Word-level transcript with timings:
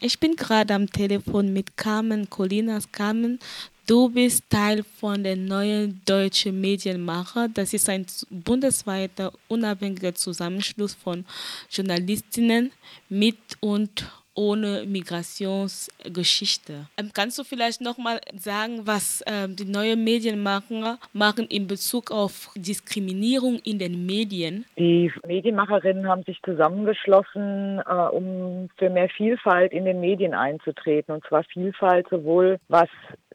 Ich 0.00 0.20
bin 0.20 0.36
gerade 0.36 0.74
am 0.74 0.90
Telefon 0.90 1.52
mit 1.52 1.76
Carmen 1.76 2.28
Colinas. 2.28 2.92
Carmen, 2.92 3.38
du 3.86 4.10
bist 4.10 4.44
Teil 4.50 4.84
von 5.00 5.24
der 5.24 5.36
neuen 5.36 6.02
deutschen 6.04 6.60
Medienmacher. 6.60 7.48
Das 7.48 7.72
ist 7.72 7.88
ein 7.88 8.04
bundesweiter 8.28 9.32
unabhängiger 9.48 10.14
Zusammenschluss 10.14 10.94
von 10.94 11.24
Journalistinnen 11.70 12.72
mit 13.08 13.38
und 13.60 14.04
ohne 14.36 14.84
Migrationsgeschichte. 14.86 16.86
Ähm, 16.96 17.10
kannst 17.12 17.38
du 17.38 17.44
vielleicht 17.44 17.80
noch 17.80 17.98
mal 17.98 18.20
sagen, 18.36 18.86
was 18.86 19.22
ähm, 19.26 19.56
die 19.56 19.64
neuen 19.64 20.04
Medienmacher 20.04 20.98
machen 21.12 21.46
in 21.48 21.66
Bezug 21.66 22.10
auf 22.10 22.50
Diskriminierung 22.54 23.58
in 23.64 23.78
den 23.78 24.06
Medien? 24.06 24.64
Die 24.78 25.12
Medienmacherinnen 25.26 26.06
haben 26.06 26.22
sich 26.24 26.40
zusammengeschlossen, 26.44 27.80
äh, 27.86 27.92
um 27.92 28.68
für 28.76 28.90
mehr 28.90 29.08
Vielfalt 29.08 29.72
in 29.72 29.84
den 29.84 30.00
Medien 30.00 30.34
einzutreten. 30.34 31.14
Und 31.14 31.24
zwar 31.26 31.44
Vielfalt 31.44 32.06
sowohl 32.10 32.58
was 32.68 32.88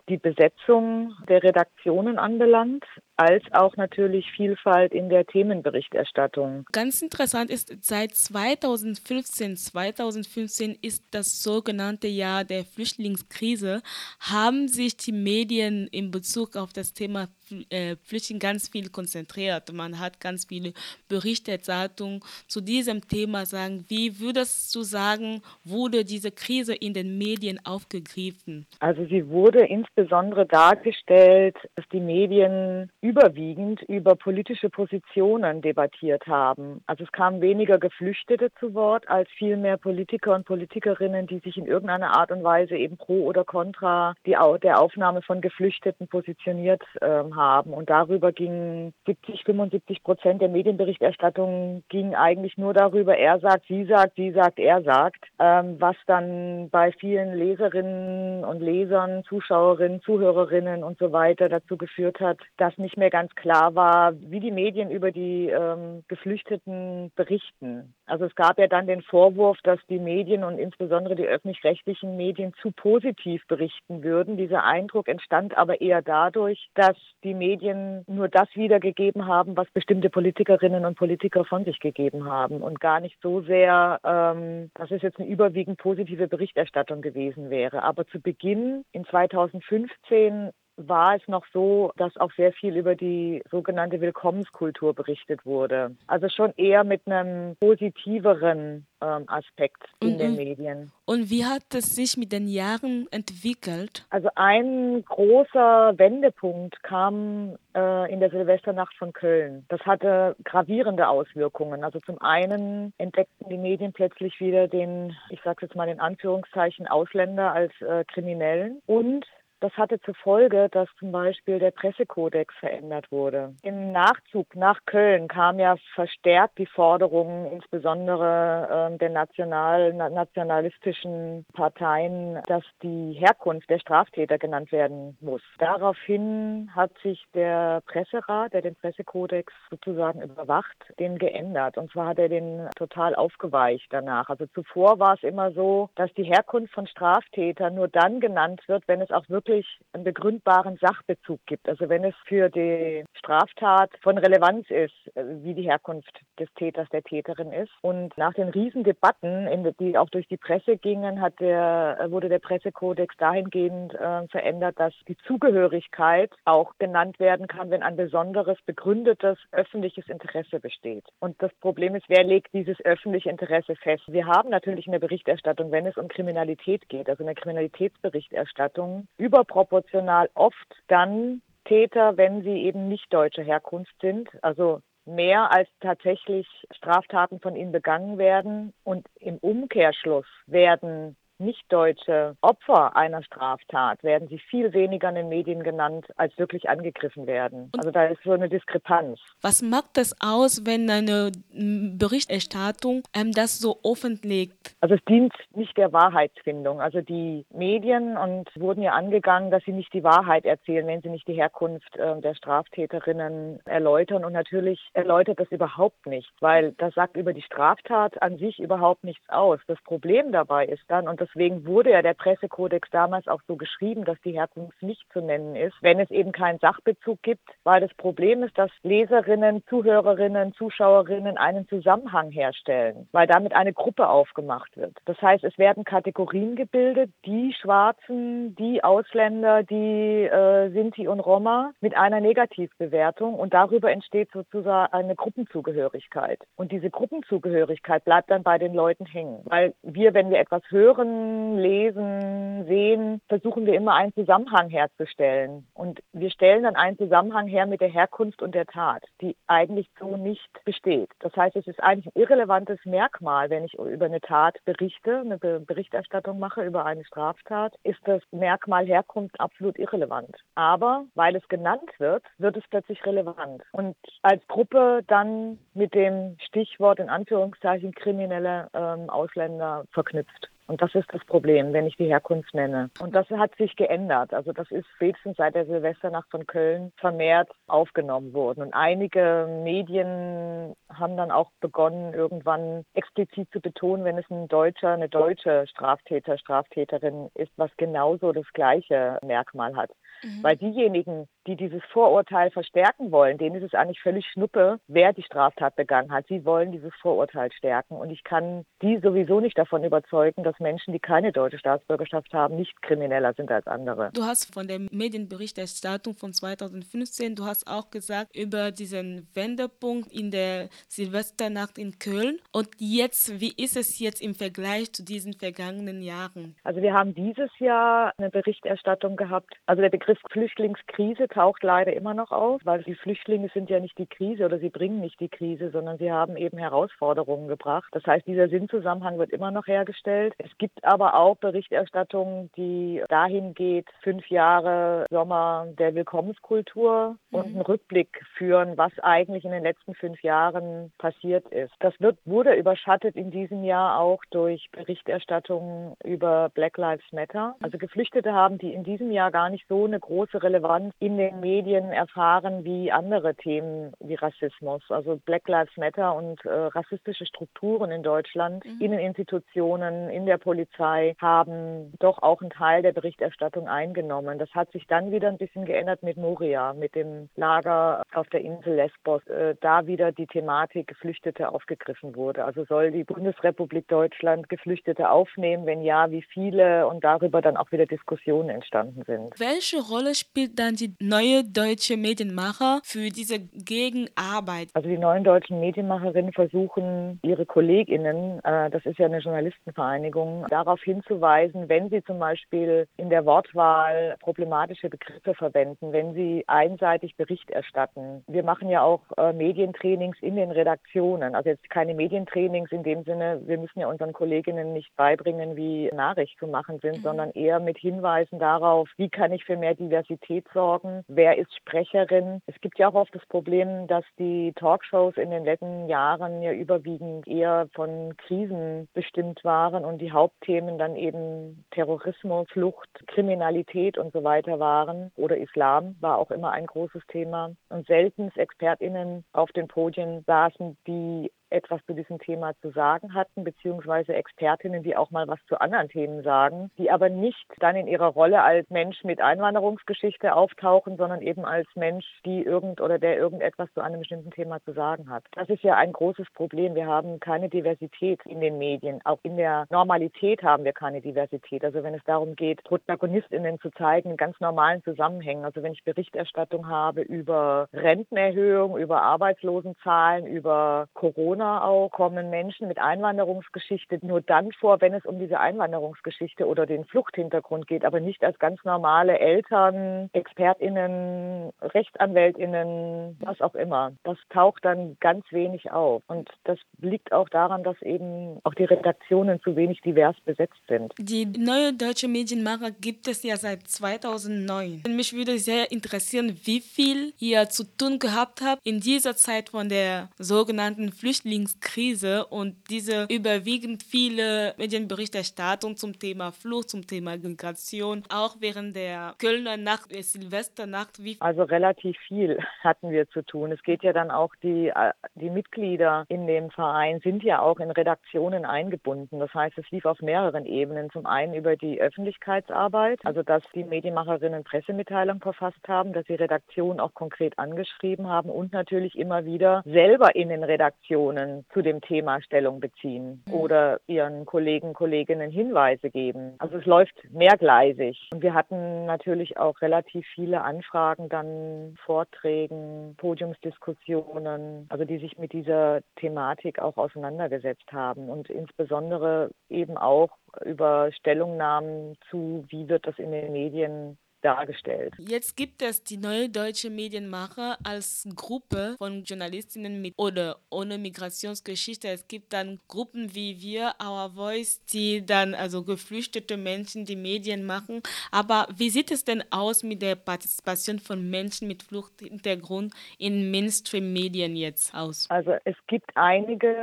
die 0.10 0.18
Besetzung 0.18 1.14
der 1.30 1.42
Redaktionen 1.42 2.18
anbelangt, 2.18 2.84
als 3.18 3.44
auch 3.52 3.76
natürlich 3.78 4.32
Vielfalt 4.32 4.94
in 4.94 5.10
der 5.10 5.26
Themenberichterstattung. 5.26 6.66
Ganz 6.72 7.02
interessant 7.02 7.50
ist, 7.50 7.84
seit 7.84 8.16
2015, 8.16 9.58
2015 9.58 10.78
ist 10.82 11.04
das 11.12 11.44
sogenannte 11.44 12.08
Jahr 12.08 12.44
der 12.44 12.64
Flüchtlingskrise, 12.66 13.82
haben 14.20 14.68
sich 14.68 14.98
die 14.98 15.12
Medien 15.12 15.88
in 15.92 16.12
Bezug 16.12 16.56
auf 16.56 16.74
das 16.74 16.94
Thema 16.94 17.28
äh, 17.70 17.96
Flüchtlinge 18.04 18.40
ganz 18.40 18.70
viel 18.70 18.90
konzentriert. 18.90 19.72
Man 19.74 20.00
hat 20.00 20.20
ganz 20.20 20.46
viele 20.46 20.74
Berichterstattung 21.10 22.24
zu 22.48 22.62
diesem 22.62 23.02
Thema 23.08 23.46
sagen. 23.46 23.86
Wie 23.88 24.20
würdest 24.20 24.74
du 24.76 24.82
sagen, 24.82 25.42
wurde 25.64 26.06
diese 26.06 26.32
Krise 26.32 26.74
in 26.74 26.94
den 26.94 27.18
Medien 27.18 27.60
aufgegriffen? 27.66 28.66
Also 28.80 29.06
sie 29.06 29.28
wurde 29.28 29.66
insbesondere 29.66 30.46
dargestellt, 30.46 31.58
dass 31.76 31.86
die 31.92 32.00
Medien 32.00 32.90
überwiegend 33.02 33.82
über 33.84 34.16
politische 34.16 34.70
Positionen 34.70 35.62
debattiert 35.62 36.28
haben. 36.28 36.84
Also 36.86 37.04
es 37.04 37.12
kamen 37.12 37.42
weniger 37.42 37.80
Geflüchtete 37.80 38.52
zu 38.60 38.74
Wort 38.76 39.10
als 39.10 39.30
vielmehr 39.38 39.78
Politiker 39.78 40.36
und 40.36 40.46
Politikerinnen, 40.46 41.26
die 41.26 41.40
sich 41.40 41.58
in 41.58 41.66
irgendeiner 41.66 42.16
Art 42.16 42.32
und 42.32 42.44
Weise 42.44 42.76
eben 42.76 42.98
pro 42.98 43.26
oder 43.26 43.44
contra 43.44 44.14
die, 44.26 44.38
der 44.64 44.80
Aufnahme 44.80 45.22
von 45.24 45.42
Geflüchteten 45.42 46.08
positioniert 46.08 46.84
äh, 47.02 47.08
haben. 47.08 47.74
Und 47.74 47.90
darüber 47.90 48.32
ging 48.32 48.94
70, 49.06 49.44
75 49.46 50.04
Prozent 50.04 50.42
der 50.42 50.50
Medienberichterstattung 50.50 51.84
ging 51.90 52.14
eigentlich 52.14 52.58
nur 52.58 52.74
darüber, 52.74 53.18
er 53.18 53.40
sagt, 53.40 53.66
sie 53.68 53.86
sagt, 53.86 54.16
sie 54.16 54.32
sagt, 54.32 54.60
er 54.60 54.84
sagt, 54.84 55.26
ähm, 55.40 55.78
was 55.80 55.96
dann 56.06 56.70
bei 56.70 56.92
vielen 56.92 57.34
Leserinnen 57.34 58.44
und 58.46 58.62
Lesern, 58.62 59.24
Zuschauerinnen, 59.24 60.02
Zuhörerinnen 60.02 60.84
und 60.84 61.00
so 61.00 61.12
weiter 61.12 61.50
dazu 61.50 61.78
geführt 61.78 62.20
hat, 62.20 62.38
dass 62.58 62.78
nicht 62.78 62.91
mehr 62.98 63.10
ganz 63.10 63.34
klar 63.36 63.76
war, 63.76 64.14
wie 64.20 64.40
die 64.40 64.52
Medien 64.52 64.92
über 64.92 65.12
die 65.12 65.48
ähm, 65.48 66.04
Geflüchteten 66.08 67.12
berichten. 67.16 67.94
Also 68.06 68.26
es 68.26 68.36
gab 68.36 68.60
ja 68.60 68.68
dann 68.68 68.88
den 68.88 69.02
Vorwurf, 69.02 69.58
dass 69.64 69.80
die 69.90 70.00
Medien 70.00 70.44
und 70.44 70.60
insbesondere 70.60 71.16
die 71.16 71.26
öffentlich-rechtlichen 71.26 72.18
Medien 72.18 72.54
zu 72.62 72.72
positiv 72.72 73.46
berichten 73.48 74.04
würden. 74.04 74.38
Dieser 74.38 74.64
Eindruck 74.64 75.08
entstand 75.08 75.58
aber 75.58 75.82
eher 75.82 76.02
dadurch, 76.02 76.70
dass 76.76 76.98
die 77.24 77.34
Medien 77.34 78.04
nur 78.08 78.28
das 78.28 78.48
wiedergegeben 78.56 79.28
haben, 79.28 79.56
was 79.58 79.70
bestimmte 79.72 80.10
Politikerinnen 80.10 80.86
und 80.86 80.98
Politiker 80.98 81.46
von 81.46 81.64
sich 81.64 81.80
gegeben 81.80 82.26
haben 82.26 82.62
und 82.62 82.80
gar 82.80 83.00
nicht 83.00 83.18
so 83.22 83.42
sehr, 83.42 84.00
ähm, 84.04 84.72
dass 84.74 84.92
es 84.92 85.02
jetzt 85.02 85.20
eine 85.20 85.30
überwiegend 85.30 85.78
positive 85.78 86.28
Berichterstattung 86.28 87.02
gewesen 87.02 87.50
wäre. 87.50 87.84
Aber 87.84 88.06
zu 88.08 88.20
Beginn 88.20 88.84
in 88.92 89.06
2015 89.06 90.52
war 90.88 91.16
es 91.16 91.28
noch 91.28 91.46
so, 91.54 91.92
dass 91.98 92.16
auch 92.18 92.32
sehr 92.34 92.54
viel 92.54 92.76
über 92.78 92.96
die 92.96 93.44
sogenannte 93.50 94.02
Willkommenskultur 94.02 94.94
berichtet 94.94 95.46
wurde. 95.46 95.96
Also 96.08 96.30
schon 96.30 96.54
eher 96.58 96.84
mit 96.84 97.08
einem 97.08 97.56
positiveren 97.58 98.86
ähm, 99.02 99.24
Aspekt 99.28 99.84
in 100.00 100.14
mhm. 100.14 100.18
den 100.18 100.36
Medien. 100.36 100.92
Und 101.06 101.30
wie 101.30 101.46
hat 101.46 101.64
es 101.74 101.96
sich 101.96 102.18
mit 102.18 102.32
den 102.32 102.48
Jahren 102.48 103.08
entwickelt? 103.12 104.06
Also 104.10 104.30
ein 104.36 105.04
großer 105.06 105.94
Wendepunkt 105.98 106.82
kam 106.84 107.58
äh, 107.76 108.12
in 108.12 108.20
der 108.20 108.30
Silvesternacht 108.30 108.96
von 108.96 109.14
Köln. 109.14 109.66
Das 109.70 109.82
hatte 109.82 110.36
gravierende 110.44 111.08
Auswirkungen. 111.08 111.84
Also 111.84 112.00
zum 112.00 112.22
einen 112.22 112.94
entdeckten 112.98 113.50
die 113.50 113.58
Medien 113.58 113.94
plötzlich 113.94 114.40
wieder 114.40 114.68
den, 114.68 115.16
ich 115.30 115.42
sage 115.44 115.66
jetzt 115.66 115.76
mal 115.76 115.90
in 115.90 116.00
Anführungszeichen, 116.00 116.88
Ausländer 116.88 117.54
als 117.54 117.74
äh, 117.82 118.04
Kriminellen 118.06 118.82
und 118.86 119.26
das 119.62 119.72
hatte 119.78 120.00
zur 120.02 120.16
Folge, 120.16 120.68
dass 120.72 120.90
zum 121.00 121.12
Beispiel 121.12 121.60
der 121.60 121.72
Pressekodex 121.72 122.54
verändert 122.60 123.12
wurde. 123.12 123.54
Im 123.62 123.92
Nachzug 123.92 124.56
nach 124.56 124.80
Köln 124.86 125.28
kam 125.28 125.60
ja 125.60 125.76
verstärkt 125.94 126.58
die 126.58 126.66
Forderung, 126.66 127.52
insbesondere 127.52 128.92
äh, 128.92 128.98
der 128.98 129.10
national, 129.10 129.94
nationalistischen 129.94 131.46
Parteien, 131.54 132.40
dass 132.48 132.64
die 132.82 133.14
Herkunft 133.14 133.70
der 133.70 133.80
Straftäter 133.80 134.38
genannt 134.40 134.72
werden 134.72 135.18
muss. 135.22 135.44
Daraufhin 135.60 136.72
hat 136.76 136.92
sich 137.04 137.24
der 137.34 137.82
Presserat, 137.86 138.54
der 138.54 138.64
den 138.64 138.76
Pressekodex 138.76 139.54
sozusagen 139.70 140.22
überwacht, 140.22 140.78
den 141.00 141.20
geändert. 141.20 141.78
Und 141.78 141.92
zwar 141.92 142.08
hat 142.08 142.20
er 142.20 142.30
den 142.30 142.68
total 142.76 143.14
aufgeweicht 143.14 143.88
danach. 143.92 144.30
Also 144.30 144.48
zuvor 144.48 144.98
war 144.98 145.14
es 145.14 145.24
immer 145.24 145.52
so, 145.52 145.90
dass 145.96 146.12
die 146.16 146.24
Herkunft 146.24 146.74
von 146.74 146.88
Straftätern 146.88 147.76
nur 147.76 147.88
dann 147.88 148.20
genannt 148.20 148.62
wird, 148.68 148.88
wenn 148.88 149.02
es 149.02 149.12
auch 149.12 149.30
wirklich 149.30 149.51
wirklich 149.52 149.80
einen 149.94 150.04
begründbaren 150.04 150.78
Sachbezug 150.78 151.40
gibt. 151.46 151.68
Also 151.68 151.90
wenn 151.90 152.04
es 152.06 152.16
für 152.26 152.50
die 152.50 153.04
Straftat 153.14 153.92
von 154.02 154.18
Relevanz 154.18 154.70
ist, 154.70 154.94
äh, 155.16 155.24
wie 155.44 155.54
die 155.54 155.64
Herkunft 155.64 156.20
des 156.40 156.48
Täters, 156.56 156.88
der 156.90 157.04
Täterin 157.04 157.52
ist. 157.52 157.72
Und 157.82 158.18
nach 158.18 158.34
den 158.34 158.50
Riesendebatten, 158.50 159.74
die 159.80 159.98
auch 159.98 160.10
durch 160.10 160.28
die 160.28 160.38
Presse 160.38 160.78
gingen, 160.78 161.22
hat 161.22 161.40
der, 161.40 161.98
äh, 162.00 162.12
wurde 162.12 162.30
der 162.30 162.40
Pressekodex 162.40 163.16
dahingehend 163.18 163.94
äh, 163.94 164.28
verändert, 164.30 164.80
dass 164.80 164.94
die 165.08 165.18
Zugehörigkeit 165.28 166.32
auch 166.46 166.72
genannt 166.80 167.20
werden 167.20 167.48
kann, 167.48 167.70
wenn 167.70 167.84
ein 167.84 167.98
besonderes, 167.98 168.58
begründetes 168.66 169.38
öffentliches 169.52 170.08
Interesse 170.08 170.60
besteht. 170.60 171.04
Und 171.20 171.42
das 171.42 171.54
Problem 171.56 171.96
ist, 171.96 172.06
wer 172.08 172.24
legt 172.24 172.54
dieses 172.54 172.80
öffentliche 172.86 173.30
Interesse 173.30 173.76
fest? 173.76 174.04
Wir 174.08 174.28
haben 174.28 174.50
natürlich 174.50 174.86
in 174.86 174.94
der 174.94 175.00
Berichterstattung, 175.00 175.72
wenn 175.72 175.86
es 175.86 175.98
um 175.98 176.08
Kriminalität 176.08 176.88
geht, 176.88 177.10
also 177.10 177.22
in 177.22 177.28
der 177.28 177.36
Kriminalitätsberichterstattung, 177.36 179.08
über 179.18 179.41
überproportional 179.42 180.30
oft 180.36 180.56
dann 180.88 181.42
Täter, 181.66 182.18
wenn 182.18 182.44
sie 182.44 182.64
eben 182.64 182.88
nicht 182.88 183.12
deutscher 183.14 183.44
Herkunft 183.44 183.94
sind, 184.02 184.30
also 184.42 184.82
mehr 185.06 185.52
als 185.52 185.68
tatsächlich 185.80 186.48
Straftaten 186.72 187.40
von 187.40 187.56
ihnen 187.56 187.72
begangen 187.72 188.18
werden. 188.18 188.74
Und 188.84 189.08
im 189.20 189.38
Umkehrschluss 189.38 190.26
werden 190.46 191.16
nicht-deutsche 191.42 192.36
Opfer 192.42 192.96
einer 192.96 193.24
Straftat 193.24 194.04
werden 194.04 194.28
sie 194.30 194.40
viel 194.40 194.74
weniger 194.74 195.10
in 195.10 195.16
den 195.16 195.30
Medien 195.30 195.64
genannt, 195.64 196.06
als 196.16 196.38
wirklich 196.38 196.70
angegriffen 196.70 197.28
werden. 197.28 197.70
Und 197.74 197.80
also 197.80 197.92
da 197.92 198.06
ist 198.06 198.22
so 198.24 198.32
eine 198.32 198.48
Diskrepanz. 198.48 199.20
Was 199.42 199.62
macht 199.62 199.98
das 199.98 200.16
aus, 200.22 200.66
wenn 200.66 200.90
eine 200.90 201.32
Berichterstattung 201.52 203.04
ähm, 203.14 203.32
das 203.32 203.60
so 203.60 203.80
offenlegt? 203.84 204.76
Also 204.82 204.96
es 204.96 205.04
dient 205.06 205.34
nicht 205.54 205.76
der 205.78 205.92
Wahrheitsfindung. 205.92 206.82
Also 206.82 207.02
die 207.02 207.46
Medien 207.52 208.18
und 208.18 208.50
wurden 208.56 208.84
ja 208.84 208.94
angegangen, 208.94 209.52
dass 209.52 209.64
sie 209.64 209.74
nicht 209.74 209.94
die 209.94 210.04
Wahrheit 210.04 210.46
erzählen, 210.46 210.88
wenn 210.88 211.02
sie 211.02 211.10
nicht 211.10 211.28
die 211.28 211.34
Herkunft 211.34 211.96
äh, 211.98 212.22
der 212.22 212.36
Straftäterinnen 212.36 213.60
erläutern. 213.66 214.24
Und 214.26 214.34
natürlich 214.34 214.80
erläutert 214.94 215.40
das 215.40 215.52
überhaupt 215.52 216.06
nicht, 216.06 216.32
weil 216.40 216.74
das 216.74 216.94
sagt 216.94 217.18
über 217.18 217.34
die 217.34 217.42
Straftat 217.42 218.22
an 218.22 218.38
sich 218.38 218.60
überhaupt 218.60 219.04
nichts 219.04 219.28
aus. 219.30 219.60
Das 219.68 219.82
Problem 219.84 220.32
dabei 220.32 220.66
ist 220.66 220.84
dann, 220.88 221.08
und 221.08 221.20
das 221.20 221.31
deswegen 221.34 221.66
wurde 221.66 221.92
ja 221.92 222.02
der 222.02 222.14
Pressekodex 222.14 222.90
damals 222.92 223.28
auch 223.28 223.42
so 223.48 223.56
geschrieben, 223.56 224.06
dass 224.06 224.20
die 224.22 224.34
Herkunft 224.34 224.82
nicht 224.82 225.04
zu 225.14 225.22
nennen 225.22 225.56
ist, 225.56 225.76
wenn 225.82 226.00
es 226.00 226.12
eben 226.12 226.32
keinen 226.32 226.60
Sachbezug 226.60 227.22
gibt, 227.22 227.48
weil 227.64 227.82
das 227.82 227.94
Problem 227.96 228.44
ist, 228.44 228.58
dass 228.58 228.72
Leserinnen, 228.84 229.64
Zuhörerinnen, 229.68 230.54
Zuschauerinnen 230.54 231.38
einen 231.38 231.68
Zusammenhang 231.68 232.32
herstellen, 232.32 233.08
weil 233.12 233.28
damit 233.28 233.54
eine 233.54 233.74
Gruppe 233.74 234.10
aufgemacht 234.10 234.76
wird. 234.78 234.98
Das 235.06 235.22
heißt, 235.22 235.44
es 235.44 235.58
werden 235.58 235.84
Kategorien 235.84 236.56
gebildet, 236.56 237.12
die 237.26 237.54
Schwarzen, 237.54 238.56
die 238.56 238.84
Ausländer, 238.84 239.64
die 239.64 240.26
äh, 240.26 240.70
Sinti 240.72 241.08
und 241.08 241.20
Roma 241.20 241.72
mit 241.82 241.96
einer 241.96 242.20
Negativbewertung 242.20 243.36
und 243.36 243.54
darüber 243.54 243.92
entsteht 243.92 244.30
sozusagen 244.32 244.94
eine 244.94 245.16
Gruppenzugehörigkeit. 245.16 246.40
Und 246.56 246.72
diese 246.72 246.90
Gruppenzugehörigkeit 246.90 248.04
bleibt 248.06 248.32
dann 248.32 248.44
bei 248.44 248.58
den 248.58 248.74
Leuten 248.74 249.06
hängen, 249.06 249.42
weil 249.46 249.74
wir, 249.82 250.14
wenn 250.14 250.30
wir 250.30 250.40
etwas 250.40 250.64
hören, 250.70 251.21
gucken, 251.22 251.60
lesen, 251.60 252.66
sehen, 252.66 253.22
versuchen 253.28 253.66
wir 253.66 253.74
immer 253.76 253.94
einen 253.94 254.14
Zusammenhang 254.14 254.70
herzustellen. 254.70 255.68
Und 255.74 256.02
wir 256.14 256.30
stellen 256.32 256.64
dann 256.64 256.76
einen 256.76 256.98
Zusammenhang 256.98 257.48
her 257.48 257.66
mit 257.66 257.82
der 257.82 257.90
Herkunft 257.90 258.42
und 258.42 258.56
der 258.56 258.66
Tat, 258.66 259.04
die 259.22 259.36
eigentlich 259.48 259.90
so 260.00 260.18
nicht 260.18 260.50
besteht. 260.66 261.10
Das 261.20 261.36
heißt, 261.36 261.56
es 261.56 261.68
ist 261.68 261.82
eigentlich 261.82 262.08
ein 262.08 262.22
irrelevantes 262.22 262.80
Merkmal, 262.86 263.50
wenn 263.50 263.66
ich 263.66 263.74
über 263.74 264.06
eine 264.06 264.22
Tat 264.22 264.58
berichte, 264.66 265.20
eine 265.20 265.38
Berichterstattung 265.38 266.40
mache 266.40 266.64
über 266.64 266.86
eine 266.86 267.06
Straftat, 267.06 267.74
ist 267.84 268.00
das 268.06 268.22
Merkmal 268.32 268.86
Herkunft 268.86 269.40
absolut 269.40 269.78
irrelevant. 269.78 270.36
Aber 270.56 271.06
weil 271.16 271.36
es 271.36 271.48
genannt 271.48 271.90
wird, 272.00 272.24
wird 272.38 272.58
es 272.58 272.64
plötzlich 272.70 273.06
relevant. 273.06 273.64
Und 273.72 273.96
als 274.22 274.46
Gruppe 274.48 275.02
dann 275.08 275.60
mit 275.74 275.94
dem 275.94 276.38
Stichwort 276.48 277.00
in 277.00 277.10
Anführungszeichen 277.10 277.94
kriminelle 277.94 278.70
ähm, 278.74 279.10
Ausländer 279.10 279.86
verknüpft. 279.92 280.51
Und 280.72 280.82
das 280.82 280.96
ist 280.96 281.14
das 281.14 281.26
Problem, 281.26 281.74
wenn 281.74 281.86
ich 281.86 281.98
die 281.98 282.06
Herkunft 282.06 282.54
nenne. 282.54 282.90
Und 283.02 283.14
das 283.14 283.30
hat 283.30 283.54
sich 283.58 283.76
geändert. 283.76 284.34
Also 284.34 284.54
das 284.54 284.72
ist 284.72 284.86
spätestens 284.96 285.36
seit 285.36 285.54
der 285.54 285.66
Silvesternacht 285.66 286.32
von 286.32 286.48
Köln 286.48 286.94
vermehrt 286.96 287.50
aufgenommen 287.68 288.32
worden. 288.32 288.62
Und 288.62 288.74
einige 288.74 289.50
Medien 289.66 290.74
haben 290.88 291.18
dann 291.18 291.30
auch 291.30 291.52
begonnen, 291.60 292.14
irgendwann 292.14 292.86
explizit 292.94 293.50
zu 293.52 293.60
betonen, 293.60 294.06
wenn 294.06 294.18
es 294.18 294.30
ein 294.32 294.48
Deutscher, 294.48 294.94
eine 294.94 295.10
deutsche 295.10 295.68
Straftäter, 295.68 296.38
Straftäterin 296.38 297.30
ist, 297.36 297.52
was 297.58 297.70
genauso 297.76 298.32
das 298.32 298.48
gleiche 298.54 299.20
Merkmal 299.26 299.76
hat. 299.76 299.90
Mhm. 300.24 300.44
Weil 300.44 300.58
diejenigen, 300.58 301.28
die 301.48 301.56
dieses 301.56 301.82
Vorurteil 301.92 302.52
verstärken 302.52 303.12
wollen, 303.12 303.38
denen 303.38 303.56
ist 303.56 303.64
es 303.64 303.74
eigentlich 303.74 304.02
völlig 304.02 304.26
schnuppe, 304.28 304.80
wer 304.88 305.14
die 305.14 305.24
Straftat 305.24 305.76
begangen 305.76 306.12
hat. 306.12 306.28
Sie 306.28 306.46
wollen 306.46 306.72
dieses 306.72 306.94
Vorurteil 307.02 307.52
stärken. 307.52 307.96
Und 307.96 308.12
ich 308.12 308.24
kann 308.24 308.64
die 308.82 309.00
sowieso 309.00 309.40
nicht 309.40 309.58
davon 309.58 309.84
überzeugen, 309.84 310.44
dass 310.44 310.60
Menschen, 310.60 310.94
die 310.94 311.00
keine 311.00 311.32
deutsche 311.32 311.58
Staatsbürgerschaft 311.58 312.34
haben, 312.34 312.56
nicht 312.56 312.82
krimineller 312.82 313.34
sind 313.34 313.52
als 313.52 313.66
andere. 313.68 314.12
Du 314.14 314.24
hast 314.24 314.54
von 314.54 314.68
der 314.68 314.80
Medienberichterstattung 314.92 316.16
von 316.16 316.34
2015, 316.34 317.36
du 317.36 317.46
hast 317.46 317.68
auch 317.68 317.90
gesagt 317.90 318.36
über 318.36 318.72
diesen 318.72 319.28
Wendepunkt 319.34 320.12
in 320.12 320.32
der 320.32 320.70
Silvesternacht 320.88 321.78
in 321.78 321.98
Köln. 322.00 322.40
Und 322.52 322.70
jetzt, 322.78 323.40
wie 323.40 323.54
ist 323.58 323.78
es 323.78 324.00
jetzt 324.00 324.22
im 324.22 324.36
Vergleich 324.36 324.94
zu 324.94 325.04
diesen 325.04 325.34
vergangenen 325.34 326.02
Jahren? 326.02 326.56
Also 326.64 326.82
wir 326.82 326.94
haben 326.94 327.14
dieses 327.14 327.50
Jahr 327.60 328.14
eine 328.18 328.30
Berichterstattung 328.30 329.16
gehabt. 329.16 329.54
Also 329.66 329.82
der 329.82 329.90
Begriff 329.90 330.11
Flüchtlingskrise 330.32 331.28
taucht 331.28 331.64
leider 331.64 331.94
immer 331.94 332.14
noch 332.14 332.32
auf, 332.32 332.62
weil 332.64 332.84
die 332.84 332.96
Flüchtlinge 332.96 333.50
sind 333.54 333.70
ja 333.70 333.80
nicht 333.80 333.98
die 333.98 334.08
Krise 334.08 334.46
oder 334.46 334.60
sie 334.60 334.70
bringen 334.70 335.00
nicht 335.00 335.20
die 335.20 335.30
Krise, 335.30 335.72
sondern 335.72 335.98
sie 335.98 336.12
haben 336.12 336.38
eben 336.38 336.58
Herausforderungen 336.58 337.48
gebracht. 337.48 337.90
Das 337.92 338.06
heißt, 338.06 338.28
dieser 338.28 338.50
Sinnzusammenhang 338.50 339.18
wird 339.18 339.32
immer 339.32 339.52
noch 339.52 339.68
hergestellt. 339.68 340.34
Es 340.38 340.52
gibt 340.58 340.84
aber 340.84 341.16
auch 341.16 341.38
Berichterstattung, 341.38 342.50
die 342.58 343.04
dahin 343.10 343.54
geht, 343.54 343.88
fünf 344.02 344.28
Jahre 344.28 345.06
Sommer 345.10 345.68
der 345.78 345.96
Willkommenskultur 345.96 347.18
mhm. 347.30 347.38
und 347.38 347.46
einen 347.46 347.62
Rückblick 347.62 348.22
führen, 348.38 348.78
was 348.78 348.92
eigentlich 349.00 349.46
in 349.46 349.52
den 349.52 349.64
letzten 349.64 349.96
fünf 349.96 350.22
Jahren 350.22 350.92
passiert 350.98 351.48
ist. 351.50 351.74
Das 351.80 351.94
wird, 352.00 352.18
wurde 352.26 352.54
überschattet 352.54 353.16
in 353.16 353.32
diesem 353.32 353.64
Jahr 353.64 354.00
auch 354.00 354.22
durch 354.32 354.70
Berichterstattung 354.72 355.96
über 356.04 356.50
Black 356.50 356.78
Lives 356.78 357.06
Matter. 357.12 357.56
Also 357.62 357.78
Geflüchtete 357.78 358.34
haben, 358.34 358.58
die 358.58 358.74
in 358.74 358.84
diesem 358.84 359.12
Jahr 359.12 359.32
gar 359.32 359.50
nicht 359.50 359.68
so 359.68 359.86
eine 359.86 360.00
große 360.02 360.42
Relevanz 360.42 360.94
in 361.00 361.18
den 361.18 361.40
Medien 361.40 361.92
erfahren 361.92 362.64
wie 362.64 362.92
andere 362.92 363.36
Themen 363.36 363.94
wie 364.00 364.16
Rassismus. 364.16 364.82
Also 364.90 365.18
Black 365.26 365.48
Lives 365.48 365.76
Matter 365.78 366.16
und 366.16 366.44
äh, 366.46 366.50
rassistische 366.50 367.26
Strukturen 367.26 367.92
in 367.92 368.04
Deutschland, 368.04 368.66
mhm. 368.66 368.82
in 368.82 368.92
den 368.92 369.00
Institutionen, 369.00 370.10
in 370.10 370.26
der 370.26 370.38
Polizei 370.38 371.16
haben 371.20 371.94
doch 372.00 372.22
auch 372.22 372.42
einen 372.42 372.50
Teil 372.50 372.82
der 372.82 372.92
Berichterstattung 372.92 373.68
eingenommen. 373.68 374.40
Das 374.40 374.50
hat 374.52 374.72
sich 374.72 374.88
dann 374.88 375.12
wieder 375.12 375.30
ein 375.30 375.38
bisschen 375.38 375.66
geändert 375.66 376.04
mit 376.04 376.18
Moria, 376.18 376.74
mit 376.74 376.96
dem 376.96 377.30
Lager 377.36 378.04
auf 378.14 378.28
der 378.30 378.42
Insel 378.42 378.76
Lesbos. 378.76 379.26
Äh, 379.28 379.56
da 379.62 379.88
wieder 379.88 380.12
die 380.12 380.28
Thematik 380.28 380.88
Geflüchtete 380.88 381.50
aufgegriffen 381.50 382.16
wurde. 382.16 382.46
Also 382.46 382.66
soll 382.66 382.92
die 382.92 383.04
Bundesrepublik 383.04 383.88
Deutschland 383.88 384.50
Geflüchtete 384.50 385.10
aufnehmen? 385.10 385.66
Wenn 385.66 385.82
ja, 385.82 386.12
wie 386.12 386.22
viele? 386.22 386.88
Und 386.88 387.04
darüber 387.04 387.42
dann 387.42 387.58
auch 387.58 387.72
wieder 387.72 387.86
Diskussionen 387.86 388.50
entstanden 388.50 389.04
sind. 389.06 389.40
Welche 389.40 389.91
Rolle 389.92 390.16
spielt 390.16 390.58
dann 390.58 390.76
die 390.76 390.96
neue 391.00 391.44
deutsche 391.44 391.98
Medienmacher 391.98 392.80
für 392.84 393.10
diese 393.10 393.40
Gegenarbeit? 393.40 394.70
Also 394.74 394.88
die 394.88 394.98
neuen 394.98 395.24
deutschen 395.24 395.60
Medienmacherinnen 395.60 396.32
versuchen, 396.32 397.20
ihre 397.24 397.46
KollegInnen, 397.46 398.40
äh, 398.44 398.70
das 398.70 398.86
ist 398.86 398.98
ja 398.98 399.08
eine 399.08 399.20
Journalistenvereinigung, 399.20 400.46
darauf 400.50 400.82
hinzuweisen, 400.82 401.68
wenn 401.68 401.90
sie 401.90 402.04
zum 402.04 402.20
Beispiel 402.20 402.88
in 402.98 403.10
der 403.10 403.26
Wortwahl 403.26 404.16
problematische 404.22 404.90
Begriffe 404.90 405.34
verwenden, 405.34 405.92
wenn 405.92 406.14
sie 406.14 406.44
einseitig 406.48 407.16
Bericht 407.18 407.50
erstatten. 407.52 408.24
Wir 408.28 408.44
machen 408.44 408.70
ja 408.70 408.82
auch 408.82 409.02
äh, 409.18 409.34
Medientrainings 409.34 410.18
in 410.22 410.38
den 410.38 410.52
Redaktionen. 410.52 411.36
Also 411.36 411.50
jetzt 411.50 411.70
keine 411.70 411.94
Medientrainings 411.94 412.72
in 412.72 412.84
dem 412.84 413.04
Sinne, 413.04 413.42
wir 413.46 413.58
müssen 413.58 413.82
ja 413.82 413.88
unseren 413.88 414.14
Kolleginnen 414.14 414.74
nicht 414.74 414.96
beibringen, 414.96 415.58
wie 415.58 415.90
Nachricht 415.94 416.40
zu 416.40 416.48
machen 416.48 416.80
sind, 416.80 417.00
mhm. 417.00 417.02
sondern 417.02 417.32
eher 417.32 417.60
mit 417.60 417.78
Hinweisen 417.78 418.40
darauf, 418.40 418.90
wie 418.96 419.10
kann 419.10 419.34
ich 419.34 419.44
für 419.44 419.58
mehr 419.58 419.76
Diversität 419.82 420.46
sorgen, 420.54 421.04
wer 421.08 421.38
ist 421.38 421.54
Sprecherin. 421.56 422.42
Es 422.46 422.60
gibt 422.62 422.78
ja 422.80 422.90
auch 422.90 422.94
oft 422.94 423.14
das 423.16 423.26
Problem, 423.28 423.88
dass 423.88 424.06
die 424.20 424.54
Talkshows 424.56 425.18
in 425.18 425.32
den 425.32 425.44
letzten 425.44 425.88
Jahren 425.88 426.42
ja 426.42 426.52
überwiegend 426.52 427.28
eher 427.28 427.68
von 427.74 428.16
Krisen 428.18 428.88
bestimmt 428.94 429.44
waren 429.44 429.84
und 429.84 430.00
die 430.00 430.12
Hauptthemen 430.12 430.78
dann 430.78 430.96
eben 430.96 431.66
Terrorismus, 431.72 432.48
Flucht, 432.52 432.90
Kriminalität 433.08 433.98
und 433.98 434.14
so 434.14 434.24
weiter 434.24 434.60
waren. 434.60 435.12
Oder 435.16 435.38
Islam 435.38 435.96
war 436.00 436.18
auch 436.18 436.32
immer 436.32 436.52
ein 436.52 436.68
großes 436.68 437.02
Thema. 437.08 437.56
Und 437.70 437.88
selten 437.88 438.32
ExpertInnen 438.36 439.24
auf 439.34 439.52
den 439.52 439.68
Podien 439.68 440.24
saßen, 440.28 440.78
die 440.88 441.32
etwas 441.52 441.84
zu 441.86 441.94
diesem 441.94 442.20
Thema 442.20 442.54
zu 442.62 442.72
sagen 442.72 443.14
hatten, 443.14 443.44
beziehungsweise 443.44 444.14
Expertinnen, 444.14 444.84
die 444.84 444.96
auch 444.96 445.12
mal 445.12 445.28
was 445.28 445.40
zu 445.48 445.60
anderen 445.60 445.90
Themen 445.90 446.24
sagen, 446.24 446.72
die 446.78 446.92
aber 446.92 447.10
nicht 447.10 447.46
dann 447.60 447.76
in 447.76 447.88
ihrer 447.88 448.08
Rolle 448.08 448.42
als 448.42 448.70
Mensch 448.70 449.04
mit 449.04 449.22
Einwanderungsgeschichte 449.22 450.36
auftauchen, 450.36 450.98
sondern 450.98 451.22
eben 451.22 451.46
als 451.46 451.68
Mensch, 451.76 452.06
die 452.26 452.42
irgend 452.42 452.82
oder 452.82 453.00
der 453.00 453.18
irgendetwas 453.18 453.72
zu 453.74 453.82
einem 453.82 454.00
bestimmten 454.00 454.32
Thema 454.32 454.62
zu 454.64 454.74
sagen 454.74 455.10
hat. 455.10 455.24
Das 455.34 455.50
ist 455.50 455.64
ja 455.64 455.76
ein 455.76 455.94
großes 455.94 456.28
Problem. 456.34 456.76
Wir 456.76 456.88
haben 456.88 457.20
keine 457.20 457.50
Diversität 457.50 458.20
in 458.26 458.40
den 458.40 458.58
Medien. 458.58 459.02
Auch 459.04 459.20
in 459.24 459.38
der 459.38 459.66
Normalität 459.70 460.44
haben 460.44 460.64
wir 460.64 460.74
keine 460.74 461.02
Diversität. 461.02 461.64
Also 461.64 461.84
wenn 461.84 461.94
es 461.94 462.04
darum 462.06 462.36
geht, 462.36 462.64
ProtagonistInnen 462.64 463.60
zu 463.60 463.70
zeigen 463.72 464.12
in 464.12 464.18
ganz 464.18 464.40
normalen 464.40 464.84
Zusammenhängen. 464.84 465.46
Also 465.46 465.64
wenn 465.64 465.74
ich 465.74 465.84
Berichterstattung 465.84 466.68
habe 466.68 467.02
über 467.02 467.68
Rentenerhöhung, 467.74 468.78
über 468.78 469.02
Arbeitslosenzahlen, 469.02 470.26
über 470.26 470.88
Corona, 470.94 471.41
Auch 471.42 471.90
kommen 471.90 472.30
Menschen 472.30 472.68
mit 472.68 472.80
Einwanderungsgeschichte 472.80 474.00
nur 474.02 474.22
dann 474.22 474.52
vor, 474.52 474.82
wenn 474.82 474.94
es 474.94 475.06
um 475.06 475.20
diese 475.20 475.40
Einwanderungsgeschichte 475.40 476.48
oder 476.48 476.66
den 476.66 476.86
Fluchthintergrund 476.86 477.68
geht, 477.68 477.86
aber 477.86 478.00
nicht 478.00 478.24
als 478.24 478.38
ganz 478.40 478.64
normale 478.64 479.20
Eltern, 479.20 480.10
ExpertInnen, 480.14 481.52
RechtsanwältInnen, 481.62 483.18
was 483.22 483.42
auch 483.42 483.56
immer. 483.56 483.94
Das 484.04 484.18
taucht 484.30 484.64
dann 484.66 484.98
ganz 485.00 485.26
wenig 485.32 485.72
auf. 485.72 486.04
Und 486.08 486.30
das 486.44 486.60
liegt 486.80 487.12
auch 487.12 487.30
daran, 487.30 487.64
dass 487.64 487.82
eben 487.82 488.40
auch 488.44 488.54
die 488.54 488.66
Redaktionen 488.66 489.42
zu 489.42 489.56
wenig 489.56 489.82
divers 489.82 490.16
besetzt 490.26 490.62
sind. 490.68 490.94
Die 490.98 491.26
neue 491.26 491.74
deutsche 491.74 492.08
Medienmacher 492.08 492.72
gibt 492.72 493.08
es 493.08 493.24
ja 493.24 493.38
seit 493.38 493.68
2009. 493.68 494.84
Mich 494.88 495.14
würde 495.14 495.38
sehr 495.38 495.72
interessieren, 495.72 496.40
wie 496.44 496.62
viel 496.62 497.14
ihr 497.20 497.50
zu 497.50 497.64
tun 497.64 498.00
gehabt 498.00 498.42
habt 498.42 498.66
in 498.66 498.80
dieser 498.80 499.16
Zeit 499.16 499.50
von 499.50 499.70
der 499.70 500.10
sogenannten 500.18 500.92
Flüchtlings 500.92 501.31
Flüchtlingskrise 501.32 502.26
und 502.26 502.56
diese 502.70 503.08
überwiegend 503.10 503.84
viele 503.84 504.54
Medienberichterstattung 504.58 505.78
zum 505.78 505.98
Thema 505.98 506.32
Flucht, 506.32 506.70
zum 506.70 506.86
Thema 506.86 507.18
Migration, 507.18 508.04
auch 508.10 508.36
während 508.40 508.76
der 508.76 509.16
Kölner 509.18 509.58
Nacht, 509.58 509.92
der 509.92 510.04
Silvesternacht. 510.04 511.04
Wie 511.04 511.18
also 511.20 511.44
relativ 511.44 511.98
viel 512.08 512.40
hatten 512.64 512.92
wir 512.92 513.10
zu 513.10 513.22
tun. 513.22 513.52
Es 513.52 513.64
geht 513.64 513.84
ja 513.84 513.94
dann 513.94 514.12
auch, 514.12 514.36
die, 514.44 514.68
äh, 514.68 514.92
die 515.16 515.30
Mitglieder 515.30 516.06
in 516.10 516.28
dem 516.28 516.52
Verein 516.52 517.00
sind 517.02 517.24
ja 517.24 517.42
auch 517.42 517.60
in 517.60 517.72
Redaktionen 517.72 518.46
eingebunden. 518.46 519.20
Das 519.20 519.34
heißt, 519.34 519.58
es 519.58 519.70
lief 519.72 519.86
auf 519.86 520.02
mehreren 520.02 520.46
Ebenen. 520.46 520.90
Zum 520.92 521.06
einen 521.06 521.34
über 521.34 521.56
die 521.56 521.82
Öffentlichkeitsarbeit, 521.82 523.00
also 523.06 523.24
dass 523.24 523.44
die 523.56 523.64
Medienmacherinnen 523.64 524.44
Pressemitteilung 524.44 525.22
verfasst 525.22 525.68
haben, 525.68 525.94
dass 525.94 526.06
sie 526.08 526.16
Redaktionen 526.16 526.80
auch 526.80 526.94
konkret 526.94 527.40
angeschrieben 527.40 528.10
haben 528.10 528.30
und 528.30 528.52
natürlich 528.52 528.98
immer 528.98 529.26
wieder 529.26 529.64
selber 529.66 530.16
in 530.16 530.30
den 530.30 530.44
Redaktionen 530.44 531.21
Redaktionen 531.22 531.46
zu 531.54 531.62
dem 531.62 531.82
Thema 531.82 532.22
Stellung 532.22 532.60
beziehen 532.60 533.24
mhm. 533.28 533.34
oder 533.34 533.80
ihren 533.88 534.26
Kollegen, 534.26 534.74
Kolleginnen 534.74 535.32
Hinweise 535.32 535.90
geben. 535.90 536.36
Also 536.40 536.58
es 536.58 536.66
läuft 536.66 536.96
mehrgleisig. 537.12 538.10
Und 538.14 538.22
wir 538.22 538.34
hatten 538.34 538.86
natürlich 538.86 539.38
auch 539.38 539.62
relativ 539.62 540.06
viele 540.14 540.42
Anfragen, 540.42 541.10
dann 541.10 541.76
Vorträgen, 541.86 542.96
Podiumsdiskussionen, 542.98 544.68
also 544.70 544.86
die 544.86 544.98
sich 544.98 545.18
mit 545.18 545.34
dieser 545.34 545.82
Thematik 545.96 546.60
auch 546.60 546.78
auseinandergesetzt 546.78 547.72
haben 547.72 548.10
und 548.10 548.30
insbesondere 548.30 549.32
eben 549.50 549.78
auch 549.78 550.12
über 550.46 550.92
Stellungnahmen 550.94 551.98
zu, 552.10 552.46
wie 552.50 552.70
wird 552.70 552.88
das 552.88 552.98
in 553.00 553.12
den 553.12 553.32
Medien 553.34 553.98
dargestellt. 554.22 554.94
Jetzt 555.00 555.36
gibt 555.36 555.62
es 555.62 555.84
die 555.84 555.98
neue 555.98 556.30
deutsche 556.30 556.70
Medienmacher 556.70 557.58
als 557.64 558.08
Gruppe 558.16 558.76
von 558.78 559.04
Journalistinnen 559.04 559.82
mit 559.82 559.94
oder 559.98 560.38
ohne 560.50 560.78
Migrationsgeschichte. 560.78 561.88
Es 561.88 562.08
gibt 562.08 562.34
dann 562.34 562.60
Gruppen 562.68 563.14
wie 563.16 563.42
wir, 563.42 563.74
Our 563.84 564.12
Voice, 564.12 564.64
die 564.66 565.06
dann 565.06 565.34
also 565.34 565.64
geflüchtete 565.64 566.38
Menschen 566.38 566.86
die 566.86 566.96
Medien 566.96 567.46
machen. 567.46 567.82
Aber 568.12 568.48
wie 568.56 568.70
sieht 568.70 568.92
es 568.92 569.04
denn 569.04 569.24
aus 569.32 569.64
mit 569.64 569.82
der 569.82 569.96
Partizipation 569.96 570.80
von 570.80 571.10
Menschen 571.10 571.48
mit 571.48 571.64
Fluchthintergrund 571.64 572.74
in 572.98 573.32
Mainstream-Medien 573.32 574.36
jetzt 574.36 574.74
aus? 574.76 575.08
Also 575.10 575.34
es 575.46 575.56
gibt 575.68 575.90
einige 575.96 576.56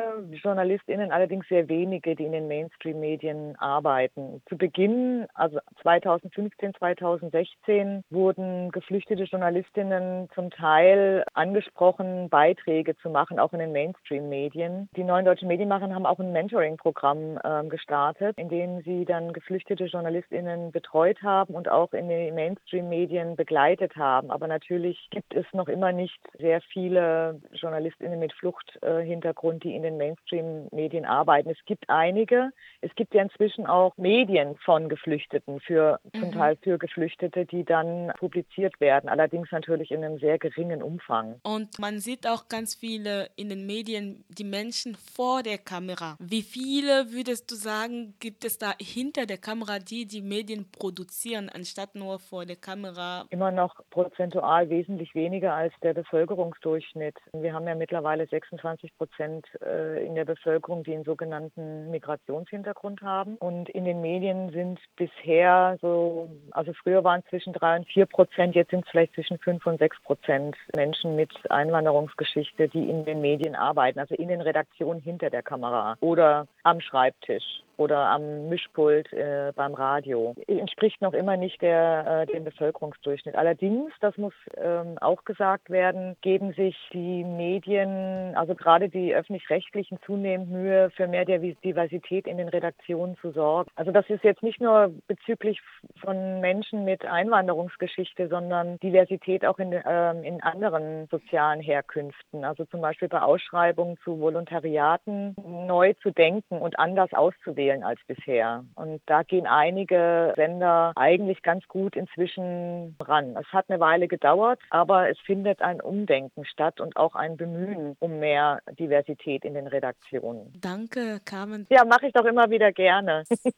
JournalistInnen, 0.43 1.11
allerdings 1.11 1.47
sehr 1.49 1.69
wenige, 1.69 2.15
die 2.15 2.25
in 2.25 2.33
den 2.33 2.49
Mainstream-Medien 2.49 3.57
arbeiten. 3.57 4.43
Zu 4.49 4.57
Beginn, 4.57 5.27
also 5.35 5.59
2015, 5.83 6.75
2016, 6.75 7.48
2016 7.69 8.05
wurden 8.11 8.71
geflüchtete 8.71 9.25
Journalistinnen 9.25 10.29
zum 10.35 10.51
Teil 10.51 11.25
angesprochen, 11.35 12.29
Beiträge 12.29 12.97
zu 12.97 13.11
machen, 13.11 13.39
auch 13.39 13.53
in 13.53 13.59
den 13.59 13.73
Mainstream-Medien. 13.73 14.89
Die 14.97 15.05
neuen 15.05 15.25
deutschen 15.25 15.49
Medienmacher 15.49 15.93
haben 15.93 16.07
auch 16.07 16.19
ein 16.19 16.33
Mentoring-Programm 16.33 17.39
äh, 17.43 17.69
gestartet, 17.69 18.37
in 18.39 18.49
dem 18.49 18.83
sie 18.83 19.05
dann 19.05 19.33
geflüchtete 19.33 19.85
JournalistInnen 19.85 20.73
betreut 20.73 21.23
haben 21.23 21.55
und 21.55 21.69
auch 21.69 21.93
in 21.93 22.09
den 22.09 22.35
Mainstream-Medien 22.35 23.37
begleitet 23.37 23.97
haben. 23.97 24.31
Aber 24.31 24.47
natürlich 24.49 25.09
gibt 25.11 25.35
es 25.35 25.47
noch 25.53 25.69
immer 25.69 25.93
nicht 25.93 26.19
sehr 26.39 26.61
viele 26.61 27.41
JournalistInnen 27.53 28.19
mit 28.19 28.33
Fluchthintergrund, 28.33 29.65
die 29.65 29.75
in 29.75 29.83
den 29.83 29.99
Mainstream-Medien 29.99 31.05
arbeiten. 31.05 31.51
Es 31.51 31.65
gibt 31.67 31.89
einige. 31.89 32.51
Es 32.81 32.95
gibt 32.95 33.15
ja 33.15 33.23
inzwischen 33.23 33.67
auch 33.67 33.97
Medien 33.97 34.57
von 34.65 34.89
Geflüchteten, 34.89 35.61
für, 35.61 36.01
mhm. 36.13 36.21
zum 36.21 36.33
Teil 36.33 36.57
für 36.63 36.79
Geflüchtete 36.79 37.38
Inhalte, 37.39 37.47
die 37.47 37.65
dann 37.65 38.13
publiziert 38.19 38.81
werden, 38.81 39.09
allerdings 39.09 39.51
natürlich 39.53 39.91
in 39.91 40.05
einem 40.05 40.19
sehr 40.19 40.39
geringen 40.39 40.83
Umfang. 40.83 41.41
Und 41.43 41.79
man 41.79 42.01
sieht 42.01 42.27
auch 42.27 42.49
ganz 42.49 42.75
viele 42.75 43.29
in 43.37 43.49
den 43.49 43.67
Medien 43.67 44.25
die 44.29 44.45
Menschen 44.45 44.95
vor 44.95 45.43
der 45.43 45.59
Kamera. 45.59 46.17
Wie 46.19 46.43
viele 46.43 47.13
würdest 47.13 47.51
du 47.51 47.55
sagen, 47.55 48.15
gibt 48.21 48.45
es 48.45 48.59
da 48.59 48.73
hinter 48.81 49.27
der 49.27 49.39
Kamera, 49.39 49.79
die 49.79 50.07
die 50.07 50.23
Medien 50.23 50.67
produzieren, 50.71 51.49
anstatt 51.53 51.95
nur 51.95 52.19
vor 52.19 52.47
der 52.47 52.57
Kamera? 52.57 53.27
Immer 53.31 53.51
noch 53.51 53.75
prozentual 53.91 54.69
wesentlich 54.71 55.15
weniger 55.15 55.55
als 55.55 55.73
der 55.83 55.95
Bevölkerungsdurchschnitt. 55.95 57.17
Wir 57.33 57.53
haben 57.53 57.67
ja 57.67 57.75
mittlerweile 57.75 58.27
26 58.27 58.97
Prozent 58.97 59.47
äh, 59.63 60.05
in 60.07 60.15
der 60.15 60.25
Bevölkerung, 60.25 60.85
die 60.85 60.95
einen 60.95 61.05
sogenannten 61.05 61.91
Migrationshintergrund 61.91 63.03
haben. 63.03 63.37
Und 63.37 63.69
in 63.69 63.85
den 63.85 64.01
Medien 64.01 64.51
sind 64.51 64.81
bisher 64.97 65.79
so, 65.81 66.31
also 66.53 66.73
früher 66.83 67.05
waren 67.05 67.23
es 67.25 67.28
zwischen 67.29 67.53
drei 67.53 67.77
und 67.77 67.87
vier 67.87 68.07
Prozent, 68.07 68.55
jetzt 68.55 68.71
sind 68.71 68.85
es 68.85 68.91
vielleicht 68.91 69.15
zwischen 69.15 69.39
fünf 69.39 69.67
und 69.67 69.79
sechs 69.79 70.01
Prozent 70.03 70.57
Menschen 70.75 71.17
mit 71.17 71.31
Einwanderungsgeschichte, 71.51 72.69
die 72.69 72.89
in 72.89 73.05
den 73.05 73.21
Medien 73.21 73.55
arbeiten, 73.55 73.99
also 73.99 74.15
in 74.15 74.29
den 74.29 74.41
Redaktionen 74.41 75.01
hinter 75.01 75.31
der 75.31 75.43
Kamera 75.43 75.97
oder 76.01 76.47
am 76.63 76.81
Schreibtisch 76.81 77.63
oder 77.79 78.11
am 78.11 78.49
Mischpult 78.49 79.13
äh, 79.13 79.53
beim 79.55 79.73
Radio. 79.75 80.35
Entspricht 80.47 81.01
noch 81.01 81.15
immer 81.15 81.37
nicht 81.37 81.63
der, 81.63 82.27
äh, 82.29 82.33
dem 82.33 82.45
Bevölkerungsdurchschnitt. 82.45 83.37
Allerdings, 83.37 83.93
das 84.01 84.17
muss 84.19 84.35
ähm, 84.57 84.99
auch 85.01 85.25
gesagt 85.25 85.71
werden, 85.71 86.17
geben 86.21 86.53
sich 86.55 86.77
die 86.93 87.23
Medien, 87.23 88.35
also 88.35 88.55
gerade 88.57 88.89
die 88.89 89.15
öffentlich-rechtlichen, 89.15 89.99
zunehmend 90.05 90.51
Mühe, 90.51 90.91
für 90.91 91.07
mehr 91.07 91.25
Diversität 91.25 92.27
in 92.27 92.37
den 92.39 92.49
Redaktionen 92.49 93.17
zu 93.19 93.31
sorgen. 93.31 93.71
Also 93.77 93.93
das 93.93 94.11
ist 94.11 94.25
jetzt 94.25 94.43
nicht 94.43 94.61
nur 94.61 94.93
bezüglich 95.07 95.61
von 96.01 96.41
Menschen 96.41 96.85
mit 96.85 97.05
Einwanderungsgeschichte, 97.05 98.29
sondern 98.29 98.79
Diversität 98.81 99.47
auch 99.47 99.61
in, 99.61 99.73
ähm, 99.73 100.25
in 100.25 100.43
anderen 100.43 101.07
sozialen 101.11 101.61
Herkünften. 101.61 102.45
Also 102.45 102.65
zum 102.65 102.81
Beispiel 102.81 103.09
bei 103.09 103.23
Ausschreibungen 103.23 103.99
zu 104.03 104.19
Volontariaten 104.19 105.37
neu 105.47 105.93
zu 106.03 106.11
denken 106.11 106.59
und 106.59 106.77
anders 106.79 107.13
auszuwählen 107.13 107.68
wählen 107.69 107.83
als 107.83 108.01
bisher. 108.07 108.65
Und 108.75 109.01
da 109.07 109.23
gehen 109.23 109.47
einige 109.47 110.33
Sender 110.37 110.93
eigentlich 110.97 111.43
ganz 111.43 111.67
gut 111.69 111.97
inzwischen 111.97 112.97
ran. 113.03 113.37
Es 113.39 113.47
hat 113.53 113.67
eine 113.69 113.81
Weile 113.81 114.09
gedauert, 114.09 114.61
aber 114.71 115.11
es 115.11 115.19
findet 115.21 115.61
ein 115.61 115.81
Umdenken 115.81 116.45
statt 116.45 116.81
und 116.81 116.97
auch 116.97 117.15
ein 117.15 117.37
Bemühen 117.37 117.97
um 118.01 118.19
mehr 118.19 118.61
Diversität 118.79 119.45
in 119.45 119.55
den 119.55 119.67
Redaktionen. 119.67 120.53
Danke, 120.61 121.21
Carmen. 121.25 121.67
Ja, 121.71 121.85
mache 121.85 122.07
ich 122.07 122.13
doch 122.13 122.25
immer 122.25 122.51
wieder 122.51 122.73
gerne. 122.73 123.25